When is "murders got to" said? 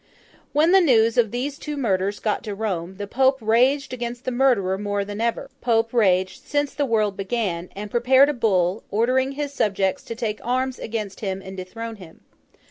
1.77-2.55